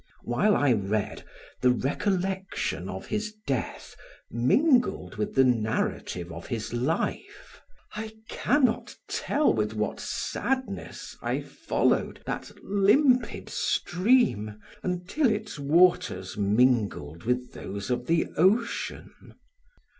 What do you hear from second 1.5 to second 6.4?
the recollection of his death mingled with the narrative